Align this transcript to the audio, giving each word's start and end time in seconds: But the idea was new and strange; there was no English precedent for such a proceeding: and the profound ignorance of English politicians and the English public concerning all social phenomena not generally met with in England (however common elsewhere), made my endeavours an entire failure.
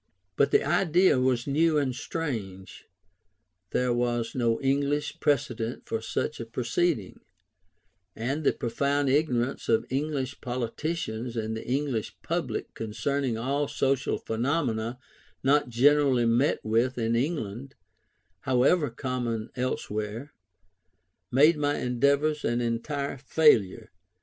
But 0.35 0.49
the 0.49 0.65
idea 0.65 1.19
was 1.19 1.45
new 1.45 1.77
and 1.77 1.93
strange; 1.93 2.85
there 3.69 3.93
was 3.93 4.33
no 4.33 4.59
English 4.59 5.19
precedent 5.19 5.83
for 5.85 6.01
such 6.01 6.39
a 6.39 6.45
proceeding: 6.47 7.19
and 8.15 8.43
the 8.43 8.51
profound 8.51 9.09
ignorance 9.09 9.69
of 9.69 9.85
English 9.91 10.41
politicians 10.41 11.37
and 11.37 11.55
the 11.55 11.67
English 11.67 12.15
public 12.23 12.73
concerning 12.73 13.37
all 13.37 13.67
social 13.67 14.17
phenomena 14.17 14.97
not 15.43 15.69
generally 15.69 16.25
met 16.25 16.61
with 16.65 16.97
in 16.97 17.15
England 17.15 17.75
(however 18.39 18.89
common 18.89 19.51
elsewhere), 19.55 20.33
made 21.31 21.57
my 21.59 21.75
endeavours 21.77 22.43
an 22.43 22.59
entire 22.59 23.19
failure. 23.19 23.91